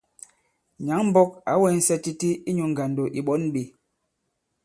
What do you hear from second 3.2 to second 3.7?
ɓɔ̌n ɓē.